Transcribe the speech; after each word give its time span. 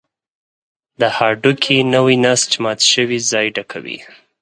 د 0.99 1.01
هډوکي 1.17 1.77
نوی 1.93 2.15
نسج 2.25 2.51
مات 2.63 2.79
شوی 2.91 3.19
ځای 3.31 3.47
ډکوي. 3.55 3.97